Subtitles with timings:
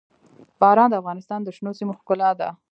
[0.59, 2.49] باران د افغانستان د شنو سیمو ښکلا ده.